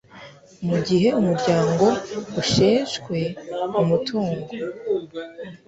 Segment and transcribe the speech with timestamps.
[0.67, 1.85] mu gihe umuryango
[2.41, 3.19] usheshwe
[3.81, 4.47] umutungo